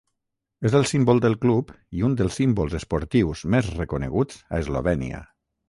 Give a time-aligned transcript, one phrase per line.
[0.69, 5.25] És el símbol del club i un dels símbols esportius més reconeguts a Eslovènia.